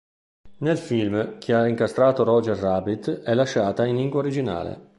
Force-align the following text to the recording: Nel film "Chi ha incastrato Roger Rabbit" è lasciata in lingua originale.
Nel 0.61 0.79
film 0.79 1.37
"Chi 1.37 1.51
ha 1.53 1.67
incastrato 1.67 2.23
Roger 2.23 2.57
Rabbit" 2.57 3.21
è 3.21 3.35
lasciata 3.35 3.85
in 3.85 3.97
lingua 3.97 4.21
originale. 4.21 4.89